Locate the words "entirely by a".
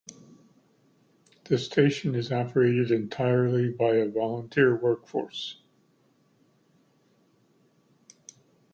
2.89-4.09